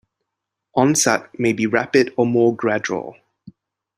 Onset 0.73 1.29
may 1.39 1.53
be 1.53 1.67
rapid 1.67 2.11
or 2.17 2.25
more 2.25 2.55
gradual. 2.55 3.15